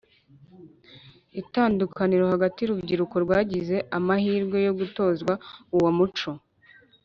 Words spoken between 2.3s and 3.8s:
hagati y urubyiruko rwagize